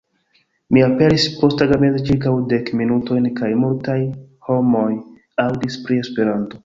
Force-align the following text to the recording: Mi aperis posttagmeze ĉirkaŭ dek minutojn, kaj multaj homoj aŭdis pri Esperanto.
Mi 0.75 0.81
aperis 0.85 1.25
posttagmeze 1.41 2.01
ĉirkaŭ 2.07 2.33
dek 2.53 2.71
minutojn, 2.79 3.29
kaj 3.41 3.51
multaj 3.65 3.99
homoj 4.49 4.89
aŭdis 5.45 5.79
pri 5.85 6.01
Esperanto. 6.07 6.59